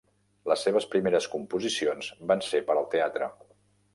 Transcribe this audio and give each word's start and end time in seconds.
Les 0.51 0.63
seves 0.67 0.87
primeres 0.93 1.27
composicions 1.33 2.09
van 2.31 2.43
ser 2.47 2.65
per 2.71 2.79
al 2.79 2.91
teatre. 2.95 3.29